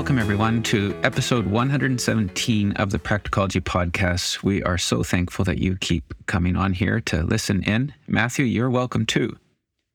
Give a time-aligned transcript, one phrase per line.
[0.00, 4.42] Welcome, everyone, to episode 117 of the Practicology Podcast.
[4.42, 7.92] We are so thankful that you keep coming on here to listen in.
[8.08, 9.36] Matthew, you're welcome too.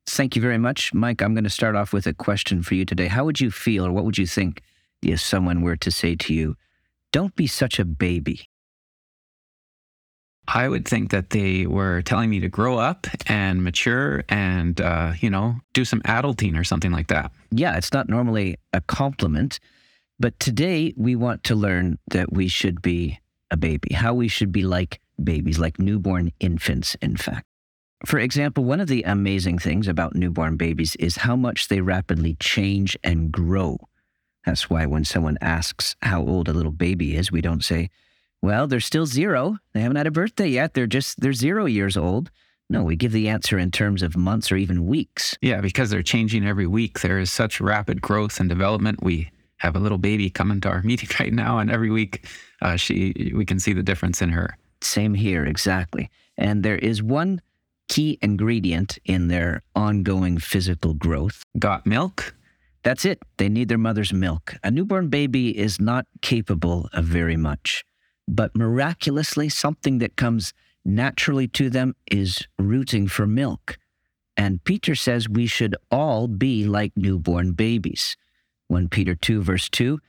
[0.06, 0.94] Thank you very much.
[0.94, 3.08] Mike, I'm going to start off with a question for you today.
[3.08, 4.62] How would you feel, or what would you think
[5.02, 6.56] if someone were to say to you,
[7.12, 8.48] Don't be such a baby?
[10.48, 15.14] I would think that they were telling me to grow up and mature and, uh,
[15.20, 17.32] you know, do some adulting or something like that.
[17.50, 19.60] Yeah, it's not normally a compliment,
[20.20, 23.20] but today we want to learn that we should be
[23.52, 27.46] a baby, how we should be like babies, like newborn infants, in fact.
[28.06, 32.36] For example, one of the amazing things about newborn babies is how much they rapidly
[32.40, 33.78] change and grow.
[34.46, 37.90] That's why when someone asks how old a little baby is, we don't say,
[38.42, 39.58] well, they're still zero.
[39.74, 40.74] They haven't had a birthday yet.
[40.74, 42.30] They're just, they're zero years old.
[42.70, 45.36] No, we give the answer in terms of months or even weeks.
[45.42, 47.00] Yeah, because they're changing every week.
[47.00, 49.04] There is such rapid growth and development.
[49.04, 49.32] We
[49.66, 52.28] have a little baby coming to our meeting right now, and every week
[52.62, 54.58] uh, she we can see the difference in her.
[54.82, 56.10] Same here, exactly.
[56.38, 57.42] And there is one
[57.88, 61.44] key ingredient in their ongoing physical growth.
[61.58, 62.36] Got milk?
[62.84, 63.20] That's it.
[63.38, 64.56] They need their mother's milk.
[64.64, 67.84] A newborn baby is not capable of very much
[68.28, 73.78] but miraculously, something that comes naturally to them is rooting for milk.
[74.38, 78.18] And Peter says we should all be like newborn babies.
[78.68, 80.00] 1 Peter 2, verse 2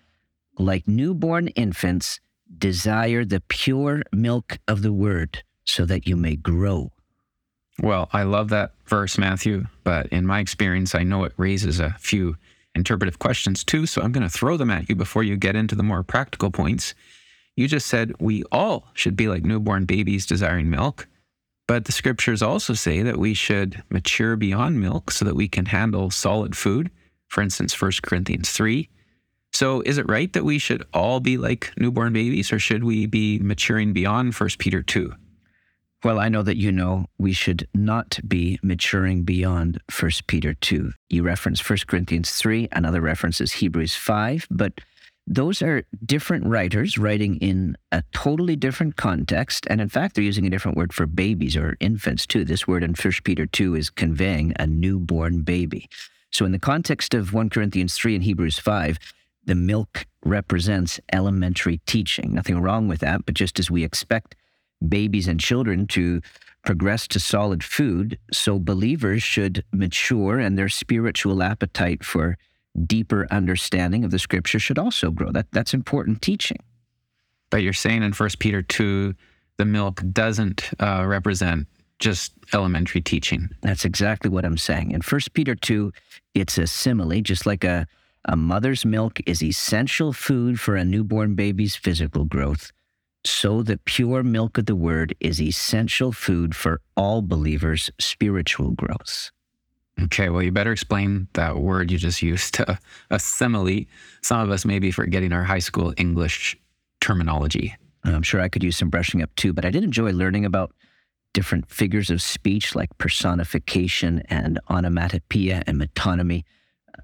[0.59, 2.21] like newborn infants,
[2.59, 6.93] desire the pure milk of the word so that you may grow.
[7.83, 11.97] Well, I love that verse, Matthew, but in my experience, I know it raises a
[11.99, 12.37] few
[12.75, 15.75] interpretive questions too, so I'm going to throw them at you before you get into
[15.75, 16.95] the more practical points.
[17.55, 21.07] You just said we all should be like newborn babies desiring milk.
[21.67, 25.67] But the scriptures also say that we should mature beyond milk so that we can
[25.67, 26.91] handle solid food.
[27.29, 28.89] For instance, 1 Corinthians 3.
[29.53, 33.07] So is it right that we should all be like newborn babies or should we
[33.07, 35.13] be maturing beyond 1 Peter 2?
[36.05, 40.93] Well, I know that you know we should not be maturing beyond 1 Peter 2.
[41.09, 44.81] You reference 1 Corinthians 3, another reference is Hebrews 5, but
[45.27, 49.67] those are different writers writing in a totally different context.
[49.69, 52.45] And in fact, they're using a different word for babies or infants too.
[52.45, 55.89] This word in 1 Peter 2 is conveying a newborn baby.
[56.31, 58.99] So, in the context of 1 Corinthians 3 and Hebrews 5,
[59.45, 62.35] the milk represents elementary teaching.
[62.35, 64.35] Nothing wrong with that, but just as we expect
[64.87, 66.21] babies and children to
[66.65, 72.37] progress to solid food, so believers should mature and their spiritual appetite for
[72.85, 75.31] deeper understanding of the scripture should also grow.
[75.31, 76.59] That that's important teaching.
[77.51, 79.15] But you're saying in First Peter two,
[79.57, 81.69] the milk doesn't uh, represent
[81.99, 83.49] just elementary teaching.
[83.63, 84.91] That's exactly what I'm saying.
[84.93, 85.93] In First Peter two,
[86.35, 87.87] it's a simile, just like a
[88.29, 92.73] a mother's milk is essential food for a newborn baby's physical growth.
[93.25, 99.31] So the pure milk of the word is essential food for all believers' spiritual growth.
[100.03, 102.75] Okay, well, you better explain that word you just used, uh,
[103.11, 103.85] a simile.
[104.23, 106.57] Some of us may be forgetting our high school English
[107.01, 107.75] terminology.
[108.05, 110.73] I'm sure I could use some brushing up too, but I did enjoy learning about
[111.33, 116.45] different figures of speech like personification and onomatopoeia and metonymy.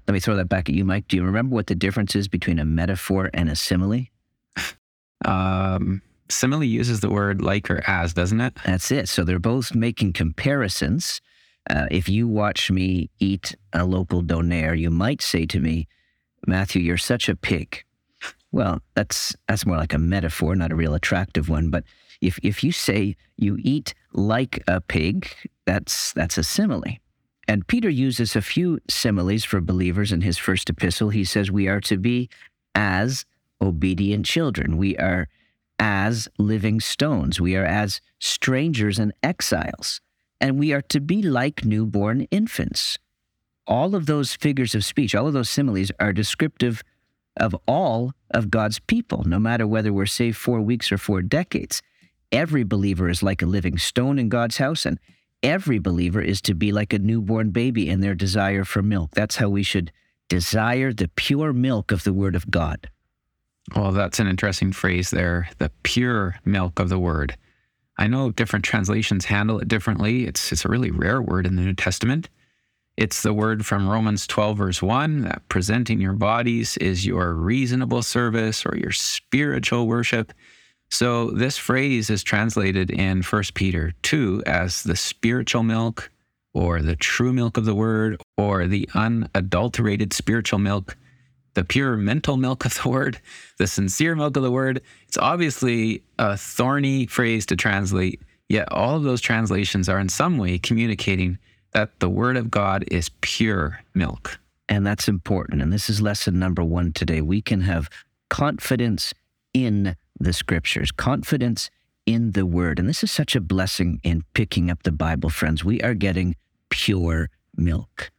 [0.07, 1.07] Let me throw that back at you, Mike.
[1.07, 4.05] Do you remember what the difference is between a metaphor and a simile?
[5.25, 8.57] Um, simile uses the word like or as, doesn't it?
[8.65, 9.07] That's it.
[9.07, 11.21] So they're both making comparisons
[11.69, 15.87] uh, if you watch me eat a local donair, you might say to me,
[16.45, 17.83] Matthew, you're such a pig.
[18.51, 21.69] Well, that's that's more like a metaphor, not a real attractive one.
[21.69, 21.85] But
[22.25, 25.27] if if you say you eat like a pig,
[25.65, 26.97] that's that's a simile.
[27.47, 31.09] And Peter uses a few similes for believers in his first epistle.
[31.09, 32.29] He says we are to be
[32.73, 33.25] as
[33.61, 34.77] obedient children.
[34.77, 35.27] We are
[35.77, 37.41] as living stones.
[37.41, 39.99] We are as strangers and exiles
[40.43, 42.99] and we are to be like newborn infants.
[43.65, 46.83] All of those figures of speech, all of those similes are descriptive
[47.37, 51.81] of all of God's people, no matter whether we're saved four weeks or four decades.
[52.33, 54.99] Every believer is like a living stone in God's house, and
[55.43, 59.11] every believer is to be like a newborn baby in their desire for milk.
[59.11, 59.91] That's how we should
[60.29, 62.89] desire the pure milk of the Word of God.
[63.75, 67.37] Well, that's an interesting phrase there the pure milk of the Word.
[67.97, 70.25] I know different translations handle it differently.
[70.25, 72.29] It's, it's a really rare word in the New Testament.
[72.97, 78.01] It's the word from Romans 12, verse 1, that presenting your bodies is your reasonable
[78.01, 80.33] service or your spiritual worship.
[80.93, 86.11] So this phrase is translated in 1 Peter 2 as the spiritual milk
[86.53, 90.95] or the true milk of the word or the unadulterated spiritual milk.
[91.53, 93.19] the pure mental milk of the word,
[93.57, 94.81] the sincere milk of the word.
[95.07, 100.37] It's obviously a thorny phrase to translate, yet all of those translations are in some
[100.37, 101.37] way communicating
[101.71, 104.39] that the word of God is pure milk.
[104.69, 105.61] And that's important.
[105.61, 107.21] And this is lesson number one today.
[107.21, 107.89] We can have
[108.29, 109.13] confidence
[109.53, 111.69] in the scriptures, confidence
[112.05, 112.79] in the word.
[112.79, 115.63] And this is such a blessing in picking up the Bible, friends.
[115.63, 116.35] We are getting
[116.69, 118.11] pure milk.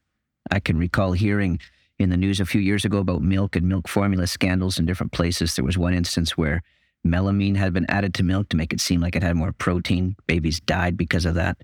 [0.51, 1.59] I can recall hearing
[1.99, 5.13] in the news a few years ago about milk and milk formula scandals in different
[5.13, 5.55] places.
[5.55, 6.63] There was one instance where
[7.07, 10.17] melamine had been added to milk to make it seem like it had more protein.
[10.27, 11.59] Babies died because of that.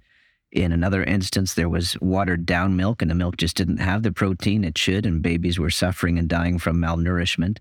[0.52, 4.10] In another instance, there was watered down milk, and the milk just didn't have the
[4.10, 7.58] protein it should, and babies were suffering and dying from malnourishment.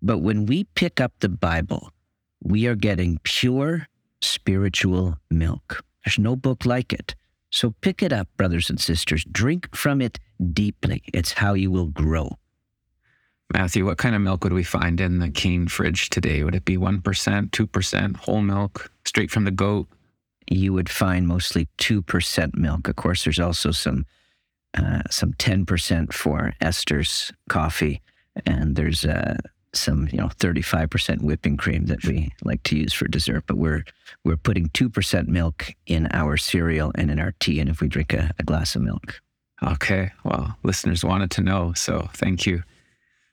[0.00, 1.90] But when we pick up the Bible,
[2.42, 3.88] we are getting pure
[4.20, 5.84] spiritual milk.
[6.04, 7.14] There's no book like it.
[7.50, 9.24] So pick it up, brothers and sisters.
[9.24, 10.18] Drink from it
[10.52, 11.02] deeply.
[11.12, 12.38] It's how you will grow.
[13.52, 16.44] Matthew, what kind of milk would we find in the cane fridge today?
[16.44, 19.88] Would it be 1%, 2%, whole milk, straight from the goat?
[20.48, 22.86] You would find mostly 2% milk.
[22.86, 24.06] Of course, there's also some
[24.78, 28.00] uh, some 10% for Esther's coffee,
[28.46, 29.36] and there's uh,
[29.72, 33.84] some you know 35% whipping cream that we like to use for dessert but we're
[34.24, 38.12] we're putting 2% milk in our cereal and in our tea and if we drink
[38.12, 39.20] a, a glass of milk.
[39.62, 40.10] Okay.
[40.24, 42.62] Well listeners wanted to know so thank you.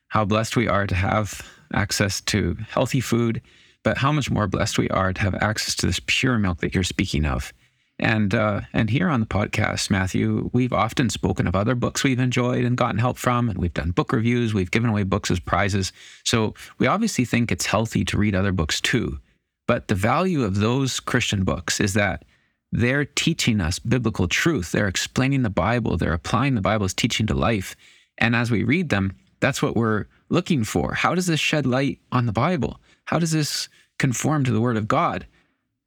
[0.09, 1.41] How blessed we are to have
[1.73, 3.41] access to healthy food
[3.83, 6.75] but how much more blessed we are to have access to this pure milk that
[6.75, 7.53] you're speaking of
[7.99, 12.19] and uh, and here on the podcast, Matthew, we've often spoken of other books we've
[12.19, 14.53] enjoyed and gotten help from, and we've done book reviews.
[14.53, 15.91] We've given away books as prizes.
[16.23, 19.19] So we obviously think it's healthy to read other books too.
[19.67, 22.23] But the value of those Christian books is that
[22.71, 24.71] they're teaching us biblical truth.
[24.71, 25.97] They're explaining the Bible.
[25.97, 27.75] They're applying the Bible's teaching to life.
[28.17, 30.93] And as we read them, that's what we're looking for.
[30.93, 32.79] How does this shed light on the Bible?
[33.05, 35.25] How does this conform to the Word of God?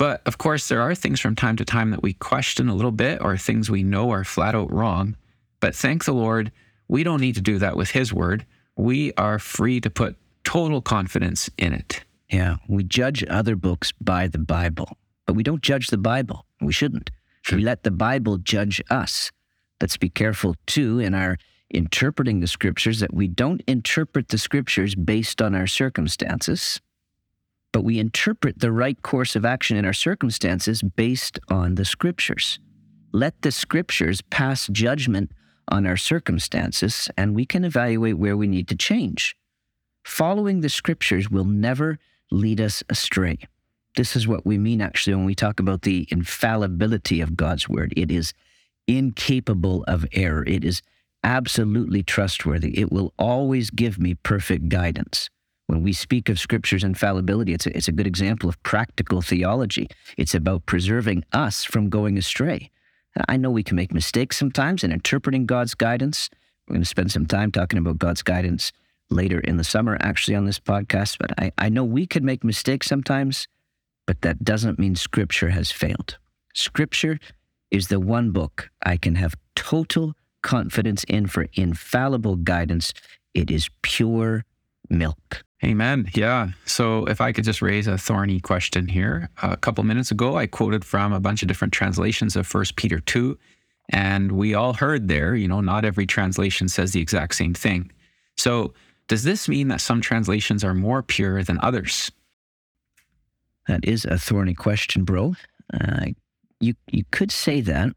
[0.01, 2.91] But of course, there are things from time to time that we question a little
[2.91, 5.15] bit or things we know are flat out wrong.
[5.61, 6.53] But thank the Lord,
[6.89, 8.47] we don't need to do that with His word.
[8.79, 12.03] We are free to put total confidence in it.
[12.31, 16.47] Yeah, we judge other books by the Bible, but we don't judge the Bible.
[16.63, 17.11] We shouldn't.
[17.43, 17.59] Sure.
[17.59, 19.31] We let the Bible judge us.
[19.83, 21.37] Let's be careful, too, in our
[21.69, 26.81] interpreting the scriptures that we don't interpret the scriptures based on our circumstances
[27.73, 32.59] but we interpret the right course of action in our circumstances based on the scriptures.
[33.13, 35.33] Let the scriptures pass judgment
[35.69, 39.37] on our circumstances, and we can evaluate where we need to change.
[40.05, 41.99] Following the scriptures will never
[42.31, 43.39] lead us astray.
[43.97, 47.93] This is what we mean actually when we talk about the infallibility of God's word.
[47.97, 48.33] It is
[48.87, 50.83] incapable of error, it is
[51.23, 52.79] absolutely trustworthy.
[52.79, 55.29] It will always give me perfect guidance.
[55.71, 59.87] When we speak of Scripture's infallibility, it's a, it's a good example of practical theology.
[60.17, 62.73] It's about preserving us from going astray.
[63.29, 66.29] I know we can make mistakes sometimes in interpreting God's guidance.
[66.67, 68.73] We're going to spend some time talking about God's guidance
[69.11, 71.19] later in the summer, actually, on this podcast.
[71.21, 73.47] But I, I know we can make mistakes sometimes,
[74.09, 76.19] but that doesn't mean Scripture has failed.
[76.53, 77.21] Scripture
[77.71, 82.93] is the one book I can have total confidence in for infallible guidance.
[83.35, 84.45] It is pure
[84.89, 85.45] milk.
[85.63, 86.09] Amen.
[86.15, 86.49] Yeah.
[86.65, 89.29] So if I could just raise a thorny question here.
[89.43, 92.99] A couple minutes ago, I quoted from a bunch of different translations of First Peter
[93.01, 93.39] 2.
[93.91, 97.91] And we all heard there, you know, not every translation says the exact same thing.
[98.39, 98.73] So
[99.09, 102.11] does this mean that some translations are more pure than others?
[103.69, 105.35] That is a thorny question, bro.
[105.75, 106.07] Uh,
[106.61, 107.93] you, you could say that,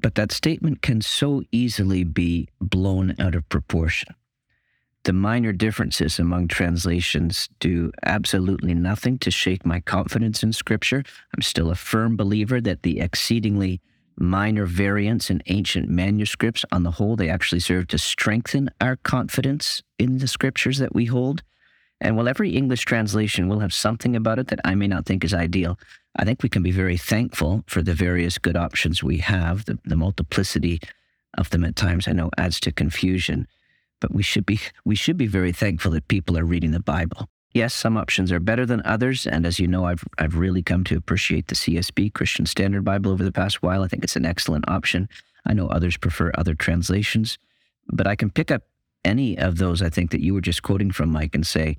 [0.00, 4.14] but that statement can so easily be blown out of proportion.
[5.04, 11.02] The minor differences among translations do absolutely nothing to shake my confidence in Scripture.
[11.34, 13.80] I'm still a firm believer that the exceedingly
[14.18, 19.82] minor variants in ancient manuscripts, on the whole, they actually serve to strengthen our confidence
[19.98, 21.42] in the Scriptures that we hold.
[22.02, 25.24] And while every English translation will have something about it that I may not think
[25.24, 25.78] is ideal,
[26.14, 29.64] I think we can be very thankful for the various good options we have.
[29.64, 30.80] The, the multiplicity
[31.38, 33.46] of them at times, I know, adds to confusion
[34.00, 37.28] but we should be we should be very thankful that people are reading the Bible.
[37.52, 40.84] Yes, some options are better than others, and as you know, I've I've really come
[40.84, 43.82] to appreciate the CSB Christian Standard Bible over the past while.
[43.82, 45.08] I think it's an excellent option.
[45.46, 47.38] I know others prefer other translations,
[47.88, 48.62] but I can pick up
[49.04, 51.78] any of those I think that you were just quoting from Mike and say,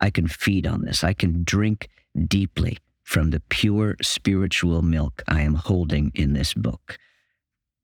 [0.00, 1.04] I can feed on this.
[1.04, 1.88] I can drink
[2.26, 6.96] deeply from the pure spiritual milk I am holding in this book.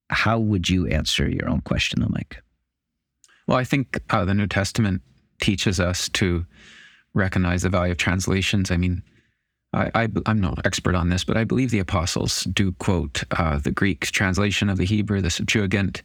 [0.08, 2.40] How would you answer your own question though, Mike?
[3.46, 5.02] Well, I think uh, the New Testament
[5.40, 6.46] teaches us to
[7.14, 8.70] recognize the value of translations.
[8.70, 9.02] I mean,
[9.72, 13.70] I, am no expert on this, but I believe the apostles do quote uh, the
[13.70, 16.02] Greek translation of the Hebrew, the Septuagint,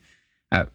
[0.51, 0.69] at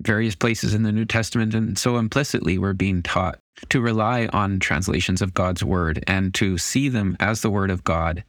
[0.00, 1.54] various places in the New Testament.
[1.54, 3.38] And so implicitly, we're being taught
[3.70, 7.84] to rely on translations of God's word and to see them as the word of
[7.84, 8.22] God.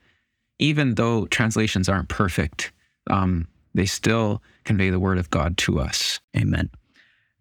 [0.59, 2.71] Even though translations aren't perfect,
[3.09, 6.19] um, they still convey the word of God to us.
[6.35, 6.69] Amen.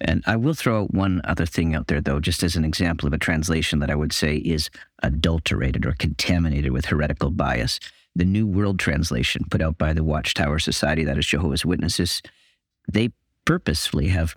[0.00, 3.12] And I will throw one other thing out there, though, just as an example of
[3.12, 4.68] a translation that I would say is
[5.02, 7.80] adulterated or contaminated with heretical bias.
[8.14, 12.22] The New World Translation, put out by the Watchtower Society, that is Jehovah's Witnesses,
[12.90, 13.10] they
[13.44, 14.34] purposefully have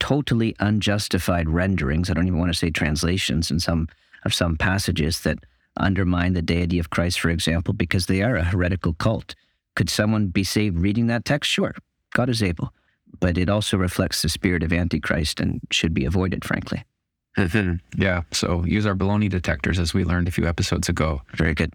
[0.00, 2.10] totally unjustified renderings.
[2.10, 3.88] I don't even want to say translations in some
[4.24, 5.38] of some passages that
[5.76, 9.36] undermine the deity of Christ, for example, because they are a heretical cult.
[9.76, 11.50] Could someone be saved reading that text?
[11.50, 11.74] Sure,
[12.14, 12.72] God is able
[13.20, 16.84] but it also reflects the spirit of Antichrist and should be avoided, frankly.
[17.36, 18.02] Mm-hmm.
[18.02, 18.22] yeah.
[18.32, 21.22] So use our baloney detectors as we learned a few episodes ago.
[21.34, 21.72] Very good.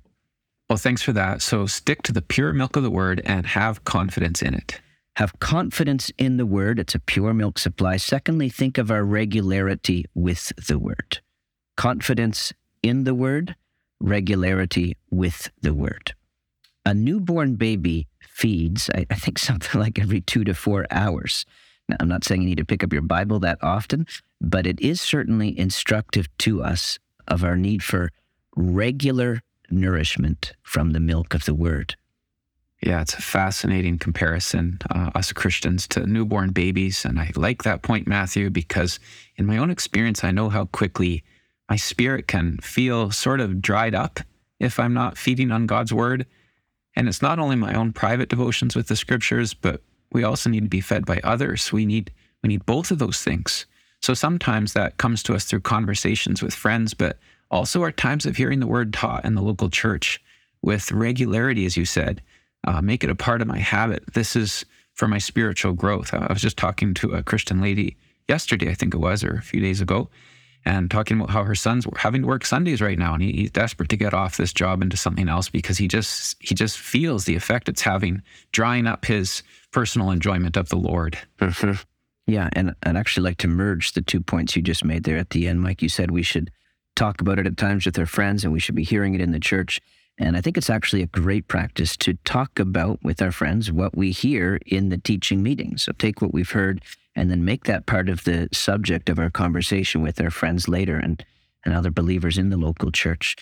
[0.70, 1.42] Well, thanks for that.
[1.42, 4.82] So stick to the pure milk of the word and have confidence in it.
[5.18, 6.80] Have confidence in the word.
[6.80, 7.98] It's a pure milk supply.
[7.98, 11.20] Secondly, think of our regularity with the word.
[11.78, 13.56] Confidence in the word,
[14.00, 16.13] regularity with the word.
[16.86, 21.46] A newborn baby feeds, I, I think something like every two to four hours.
[21.90, 24.08] Now, I'm not saying you need to pick up your Bible that often,
[24.40, 26.98] but it is certainly instructive to us
[27.28, 28.12] of our need for
[28.56, 31.96] regular nourishment from the milk of the Word.
[32.82, 37.06] Yeah, it's a fascinating comparison, uh, us Christians to newborn babies.
[37.06, 39.00] And I like that point, Matthew, because
[39.38, 41.24] in my own experience, I know how quickly
[41.70, 44.20] my spirit can feel sort of dried up
[44.60, 46.25] if I'm not feeding on God's word.
[46.95, 49.81] And it's not only my own private devotions with the scriptures, but
[50.12, 51.71] we also need to be fed by others.
[51.73, 53.65] We need we need both of those things.
[54.01, 57.17] So sometimes that comes to us through conversations with friends, but
[57.50, 60.21] also our times of hearing the word taught in the local church
[60.62, 62.21] with regularity, as you said.
[62.65, 64.03] Uh, make it a part of my habit.
[64.13, 66.13] This is for my spiritual growth.
[66.13, 67.97] I was just talking to a Christian lady
[68.27, 70.09] yesterday, I think it was, or a few days ago,
[70.65, 73.51] and talking about how her son's having to work Sundays right now, and he, he's
[73.51, 77.25] desperate to get off this job into something else because he just he just feels
[77.25, 81.17] the effect it's having, drying up his personal enjoyment of the Lord.
[81.39, 81.82] Mm-hmm.
[82.25, 85.32] Yeah, and I'd actually like to merge the two points you just made there at
[85.32, 85.82] the end, Mike.
[85.82, 86.51] You said we should
[86.96, 89.32] talk about it at times with our friends, and we should be hearing it in
[89.32, 89.82] the church.
[90.17, 93.98] And I think it's actually a great practice to talk about with our friends what
[93.98, 95.84] we hear in the teaching meetings.
[95.84, 96.84] So take what we've heard
[97.15, 100.98] and then make that part of the subject of our conversation with our friends later
[100.98, 101.24] and,
[101.63, 103.36] and other believers in the local church.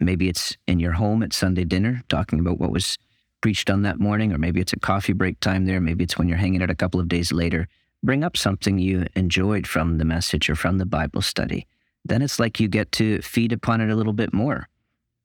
[0.00, 2.98] Maybe it's in your home at Sunday dinner, talking about what was
[3.40, 5.80] preached on that morning, or maybe it's a coffee break time there.
[5.80, 7.68] Maybe it's when you're hanging out a couple of days later.
[8.02, 11.66] Bring up something you enjoyed from the message or from the Bible study.
[12.04, 14.68] Then it's like you get to feed upon it a little bit more.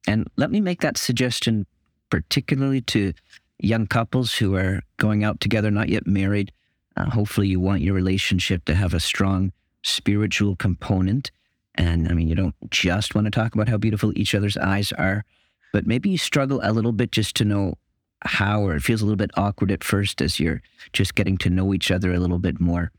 [0.08, 1.66] And let me make that suggestion
[2.10, 3.14] particularly to
[3.60, 6.52] young couples who are going out together, not yet married,
[6.96, 9.52] uh, hopefully, you want your relationship to have a strong
[9.84, 11.32] spiritual component.
[11.76, 14.92] And I mean, you don't just want to talk about how beautiful each other's eyes
[14.94, 15.26] are,
[15.72, 17.76] but maybe you struggle a little bit just to know
[18.22, 20.62] how, or it feels a little bit awkward at first as you're
[20.94, 22.92] just getting to know each other a little bit more.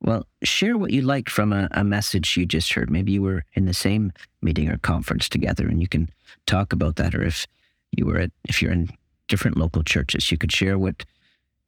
[0.00, 2.90] Well, share what you liked from a, a message you just heard.
[2.90, 6.10] Maybe you were in the same meeting or conference together and you can
[6.46, 7.14] talk about that.
[7.14, 7.46] Or if
[7.92, 8.90] you were at, if you're in
[9.28, 11.04] different local churches, you could share what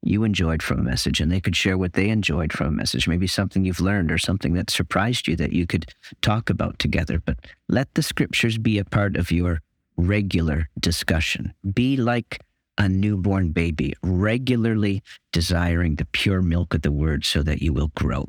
[0.07, 3.09] you enjoyed from a message and they could share what they enjoyed from a message,
[3.09, 5.87] maybe something you've learned or something that surprised you that you could
[6.21, 7.21] talk about together.
[7.25, 9.61] But let the scriptures be a part of your
[9.97, 11.55] regular discussion.
[11.73, 12.41] Be like
[12.77, 17.93] a newborn baby, regularly desiring the pure milk of the word so that you will
[17.95, 18.29] grow.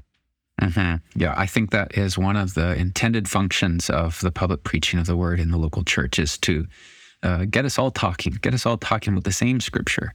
[0.61, 1.19] Mm-hmm.
[1.19, 5.05] Yeah, I think that is one of the intended functions of the public preaching of
[5.05, 6.67] the word in the local church is to
[7.23, 10.13] uh, get us all talking, get us all talking with the same scripture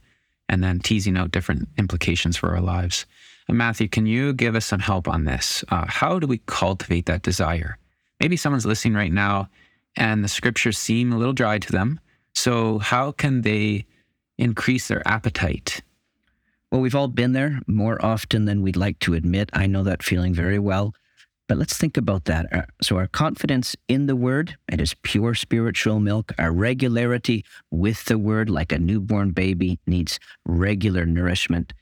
[0.51, 3.07] and then teasing out different implications for our lives.
[3.47, 5.63] And Matthew, can you give us some help on this?
[5.69, 7.77] Uh, how do we cultivate that desire?
[8.19, 9.49] Maybe someone's listening right now
[9.95, 11.99] and the scriptures seem a little dry to them.
[12.33, 13.85] So, how can they
[14.37, 15.81] increase their appetite?
[16.71, 19.49] Well, we've all been there more often than we'd like to admit.
[19.53, 20.93] I know that feeling very well.
[21.51, 22.45] But let's think about that.
[22.53, 26.31] Uh, so, our confidence in the word, it is pure spiritual milk.
[26.39, 31.73] Our regularity with the word, like a newborn baby, needs regular nourishment.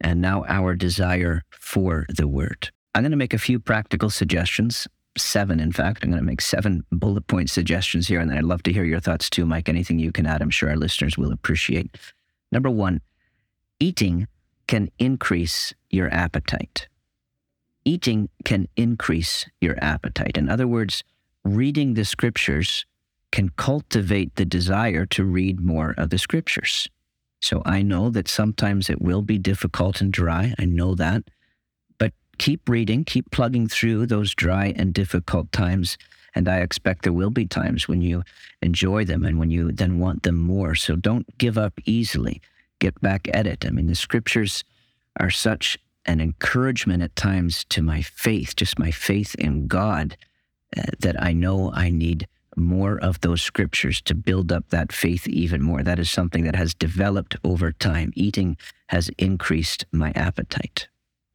[0.00, 2.70] And now, our desire for the word.
[2.94, 6.02] I'm going to make a few practical suggestions, seven, in fact.
[6.02, 8.20] I'm going to make seven bullet point suggestions here.
[8.20, 9.68] And then I'd love to hear your thoughts too, Mike.
[9.68, 11.94] Anything you can add, I'm sure our listeners will appreciate.
[12.50, 13.02] Number one,
[13.80, 14.28] eating
[14.66, 16.88] can increase your appetite
[17.84, 20.36] eating can increase your appetite.
[20.36, 21.02] In other words,
[21.44, 22.84] reading the scriptures
[23.32, 26.88] can cultivate the desire to read more of the scriptures.
[27.40, 30.54] So I know that sometimes it will be difficult and dry.
[30.58, 31.22] I know that.
[31.98, 35.96] But keep reading, keep plugging through those dry and difficult times.
[36.34, 38.22] And I expect there will be times when you
[38.62, 40.74] enjoy them and when you then want them more.
[40.74, 42.42] So don't give up easily.
[42.78, 43.64] Get back at it.
[43.64, 44.64] I mean, the scriptures
[45.18, 50.16] are such an encouragement at times to my faith, just my faith in God,
[50.76, 52.26] uh, that I know I need
[52.56, 55.82] more of those scriptures to build up that faith even more.
[55.82, 58.12] That is something that has developed over time.
[58.14, 58.56] Eating
[58.88, 60.88] has increased my appetite.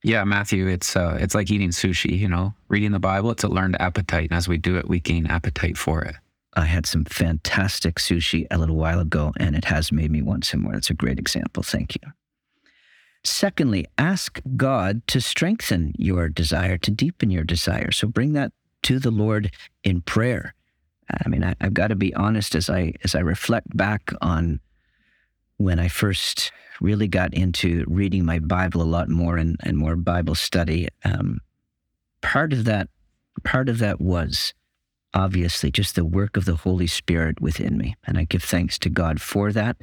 [0.03, 2.17] Yeah, Matthew, it's uh, it's like eating sushi.
[2.17, 4.99] You know, reading the Bible, it's a learned appetite, and as we do it, we
[4.99, 6.15] gain appetite for it.
[6.55, 10.45] I had some fantastic sushi a little while ago, and it has made me want
[10.45, 10.73] some more.
[10.73, 11.63] That's a great example.
[11.63, 12.11] Thank you.
[13.25, 17.91] Secondly, ask God to strengthen your desire, to deepen your desire.
[17.91, 18.51] So bring that
[18.83, 19.51] to the Lord
[19.83, 20.53] in prayer.
[21.09, 24.59] I mean, I, have got to be honest as I as I reflect back on
[25.57, 26.51] when I first
[26.81, 30.87] really got into reading my Bible a lot more and, and more Bible study.
[31.03, 31.41] Um,
[32.21, 32.89] part of that
[33.43, 34.53] part of that was
[35.13, 38.89] obviously just the work of the Holy Spirit within me, and I give thanks to
[38.89, 39.77] God for that.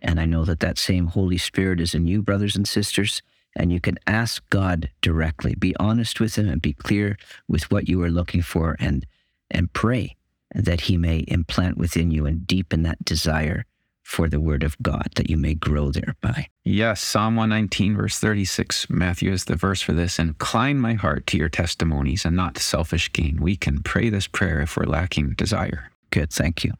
[0.00, 3.22] And I know that that same Holy Spirit is in you, brothers and sisters.
[3.54, 5.54] And you can ask God directly.
[5.54, 7.16] Be honest with Him and be clear
[7.48, 9.06] with what you are looking for, and
[9.50, 10.16] and pray
[10.54, 13.64] that he may implant within you and deepen that desire
[14.02, 16.46] for the word of God, that you may grow thereby.
[16.62, 20.20] Yes, Psalm 119, verse 36, Matthew is the verse for this.
[20.20, 23.38] Incline my heart to your testimonies and not to selfish gain.
[23.40, 25.90] We can pray this prayer if we're lacking desire.
[26.10, 26.74] Good, thank you.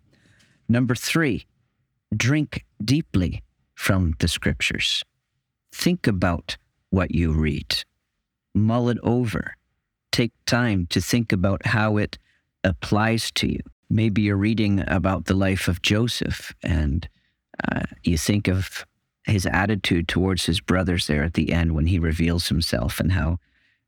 [0.68, 1.46] Number three,
[2.16, 3.42] drink deeply
[3.74, 5.02] from the scriptures.
[5.72, 6.56] Think about
[6.90, 7.84] what you read,
[8.54, 9.54] mull it over.
[10.12, 12.18] Take time to think about how it
[12.64, 13.60] applies to you.
[13.90, 17.08] Maybe you're reading about the life of Joseph and
[17.70, 18.86] uh, you think of
[19.24, 23.38] his attitude towards his brothers there at the end when he reveals himself and how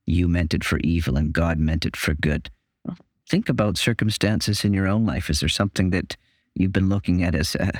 [0.05, 2.51] you meant it for evil and God meant it for good.
[3.29, 5.29] Think about circumstances in your own life.
[5.29, 6.17] Is there something that
[6.55, 7.73] you've been looking at as a,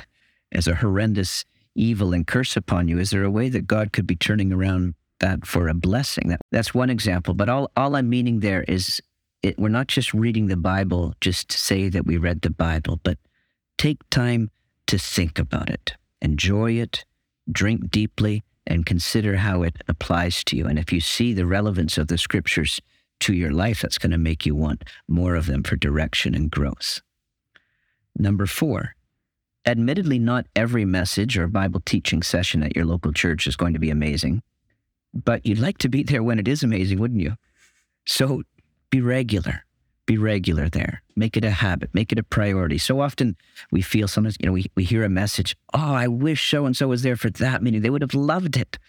[0.51, 2.99] as a horrendous evil and curse upon you?
[2.99, 6.29] Is there a way that God could be turning around that for a blessing?
[6.29, 7.33] That, that's one example.
[7.33, 9.01] But all, all I'm meaning there is
[9.41, 12.99] it, we're not just reading the Bible just to say that we read the Bible,
[13.03, 13.17] but
[13.77, 14.51] take time
[14.87, 17.05] to think about it, enjoy it,
[17.51, 20.67] drink deeply, and consider how it applies to you.
[20.67, 22.79] And if you see the relevance of the scriptures
[23.21, 26.51] to your life, that's going to make you want more of them for direction and
[26.51, 27.01] growth.
[28.17, 28.95] Number four,
[29.69, 33.79] admittedly, not every message or Bible teaching session at your local church is going to
[33.79, 34.41] be amazing,
[35.13, 37.35] but you'd like to be there when it is amazing, wouldn't you?
[38.05, 38.43] So
[38.89, 39.63] be regular.
[40.07, 41.03] Be regular there.
[41.15, 41.91] Make it a habit.
[41.93, 42.79] Make it a priority.
[42.79, 43.37] So often
[43.71, 46.75] we feel sometimes, you know, we, we hear a message, oh, I wish so and
[46.75, 47.81] so was there for that meeting.
[47.81, 48.79] They would have loved it.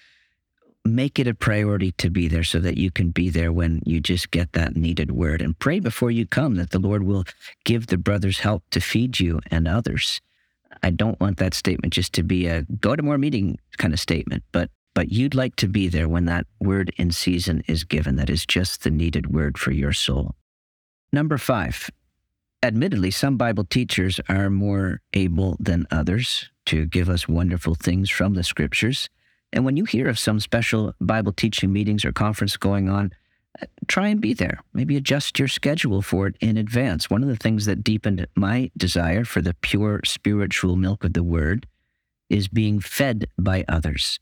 [0.83, 4.01] Make it a priority to be there so that you can be there when you
[4.01, 5.43] just get that needed word.
[5.43, 7.25] And pray before you come that the Lord will
[7.67, 10.23] give the brothers help to feed you and others.
[10.83, 14.01] I don't want that statement just to be a go to more meeting kind of
[14.01, 18.17] statement, but but you'd like to be there when that word in season is given,
[18.17, 20.35] that is just the needed word for your soul.
[21.13, 21.91] Number five,
[22.63, 28.35] admittedly, some Bible teachers are more able than others to give us wonderful things from
[28.35, 29.09] the scriptures.
[29.53, 33.13] And when you hear of some special Bible teaching meetings or conference going on,
[33.87, 34.61] try and be there.
[34.73, 37.11] Maybe adjust your schedule for it in advance.
[37.11, 41.23] One of the things that deepened my desire for the pure spiritual milk of the
[41.23, 41.67] word
[42.29, 44.21] is being fed by others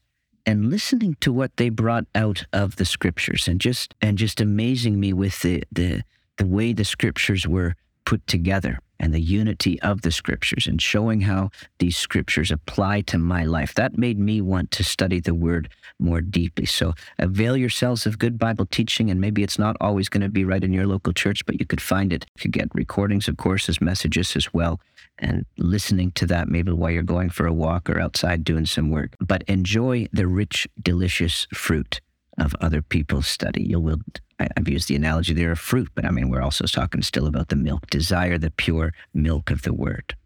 [0.48, 4.98] and listening to what they brought out of the scriptures and just and just amazing
[4.98, 6.02] me with the the
[6.38, 7.74] the way the scriptures were
[8.06, 13.18] put together and the unity of the scriptures and showing how these scriptures apply to
[13.18, 13.74] my life.
[13.74, 16.66] That made me want to study the word more deeply.
[16.66, 20.44] So avail yourselves of good Bible teaching, and maybe it's not always going to be
[20.44, 22.26] right in your local church, but you could find it.
[22.36, 24.80] You could get recordings of courses, messages as well,
[25.18, 28.90] and listening to that maybe while you're going for a walk or outside doing some
[28.90, 29.14] work.
[29.20, 32.00] But enjoy the rich, delicious fruit
[32.38, 33.62] of other people's study.
[33.64, 34.00] You will
[34.38, 37.48] I've used the analogy there of fruit, but I mean, we're also talking still about
[37.48, 37.88] the milk.
[37.88, 40.16] Desire the pure milk of the word.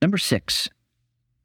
[0.00, 0.68] Number six,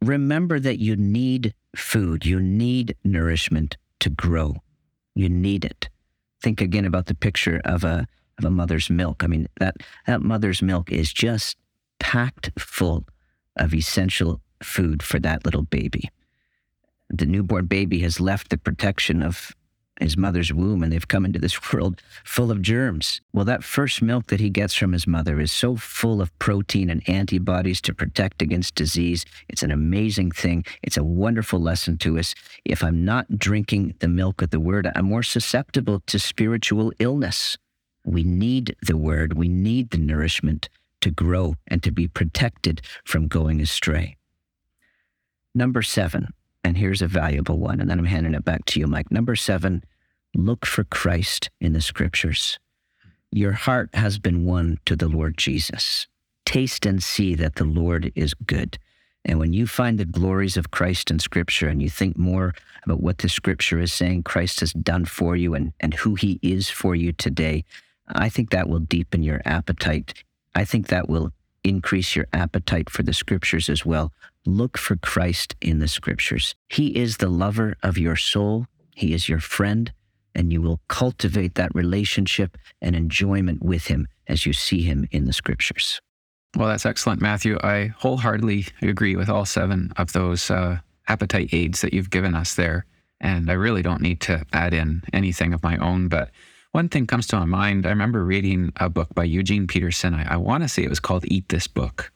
[0.02, 4.58] remember that you need food, you need nourishment to grow.
[5.16, 5.90] You need it.
[6.42, 9.24] Think again about the picture of a, of a mother's milk.
[9.24, 11.58] I mean, that, that mother's milk is just
[12.00, 13.06] packed full
[13.56, 16.10] of essential food for that little baby.
[17.10, 19.52] The newborn baby has left the protection of
[20.04, 23.22] his mother's womb and they've come into this world full of germs.
[23.34, 26.90] Well, that first milk that he gets from his mother is so full of protein
[26.90, 29.26] and antibodies to protect against disease.
[29.50, 30.66] It's an amazing thing.
[30.84, 32.34] It's a wonderful lesson to us.
[32.66, 37.58] If I'm not drinking the milk of the word, I'm more susceptible to spiritual illness.
[38.06, 40.70] We need the word, we need the nourishment
[41.02, 44.18] to grow and to be protected from going astray.
[45.54, 46.34] Number seven,
[46.64, 49.12] and here's a valuable one, and then I'm handing it back to you, Mike.
[49.12, 49.84] Number seven,
[50.36, 52.60] look for Christ in the scriptures.
[53.32, 56.08] Your heart has been won to the Lord Jesus.
[56.46, 58.78] Taste and see that the Lord is good.
[59.24, 63.02] And when you find the glories of Christ in Scripture and you think more about
[63.02, 66.70] what the Scripture is saying Christ has done for you and, and who He is
[66.70, 67.64] for you today,
[68.08, 70.24] I think that will deepen your appetite.
[70.56, 71.32] I think that will
[71.64, 74.12] increase your appetite for the Scriptures as well.
[74.46, 76.56] Look for Christ in the Scriptures.
[76.68, 78.66] He is the lover of your soul,
[78.96, 79.94] He is your friend,
[80.36, 85.26] and you will cultivate that relationship and enjoyment with Him as you see Him in
[85.26, 86.02] the Scriptures.
[86.56, 87.58] Well, that's excellent, Matthew.
[87.64, 92.56] I wholeheartedly agree with all seven of those uh, appetite aids that you've given us
[92.56, 92.86] there.
[93.22, 96.08] And I really don't need to add in anything of my own.
[96.08, 96.32] But
[96.72, 97.86] one thing comes to my mind.
[97.86, 100.14] I remember reading a book by Eugene Peterson.
[100.14, 102.12] I, I want to say it was called Eat This Book,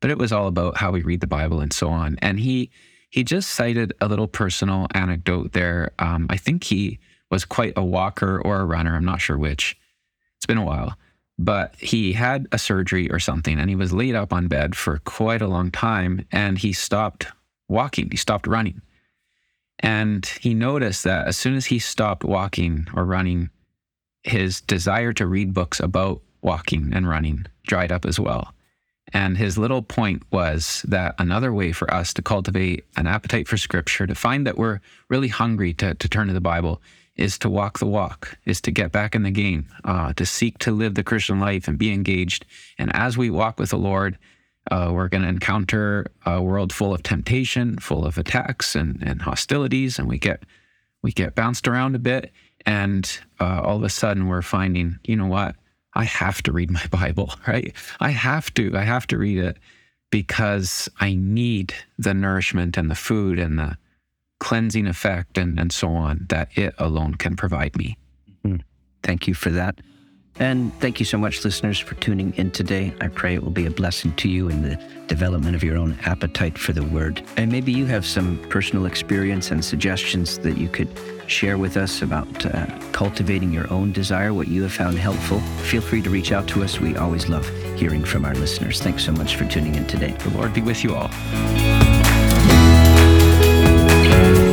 [0.00, 2.18] but it was all about how we read the Bible and so on.
[2.22, 2.70] And he
[3.10, 5.92] he just cited a little personal anecdote there.
[5.98, 6.98] Um, I think he
[7.30, 8.94] was quite a walker or a runner.
[8.94, 9.76] I'm not sure which.
[10.36, 10.96] It's been a while
[11.38, 14.98] but he had a surgery or something and he was laid up on bed for
[14.98, 17.28] quite a long time and he stopped
[17.68, 18.82] walking, he stopped running.
[19.78, 23.50] And he noticed that as soon as he stopped walking or running,
[24.24, 28.52] his desire to read books about walking and running dried up as well.
[29.12, 33.56] And his little point was that another way for us to cultivate an appetite for
[33.56, 36.82] scripture, to find that we're really hungry to, to turn to the Bible,
[37.18, 40.58] is to walk the walk, is to get back in the game, uh, to seek
[40.58, 42.46] to live the Christian life and be engaged.
[42.78, 44.16] And as we walk with the Lord,
[44.70, 49.22] uh, we're going to encounter a world full of temptation, full of attacks and, and
[49.22, 50.44] hostilities, and we get
[51.02, 52.32] we get bounced around a bit.
[52.66, 55.54] And uh, all of a sudden, we're finding, you know what?
[55.94, 57.74] I have to read my Bible, right?
[58.00, 58.76] I have to.
[58.76, 59.58] I have to read it
[60.10, 63.76] because I need the nourishment and the food and the
[64.40, 67.96] cleansing effect and, and so on that it alone can provide me.
[68.44, 68.62] Mm.
[69.02, 69.80] Thank you for that.
[70.40, 72.94] And thank you so much, listeners, for tuning in today.
[73.00, 74.76] I pray it will be a blessing to you in the
[75.08, 77.22] development of your own appetite for the Word.
[77.36, 80.88] And maybe you have some personal experience and suggestions that you could
[81.26, 85.40] share with us about uh, cultivating your own desire, what you have found helpful.
[85.64, 86.78] Feel free to reach out to us.
[86.78, 88.80] We always love hearing from our listeners.
[88.80, 90.12] Thanks so much for tuning in today.
[90.12, 91.10] The Lord be with you all.
[94.18, 94.47] Thank you.